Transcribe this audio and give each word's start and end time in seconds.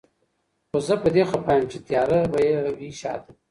خو 0.69 0.77
زه 0.87 0.95
په 1.01 1.09
دې 1.15 1.23
خفه 1.29 1.51
يم 1.57 1.65
چي 1.71 1.79
تياره 1.87 2.19
به 2.31 2.39
يې 2.49 2.57
وي 2.77 2.91
شاته 2.99 3.31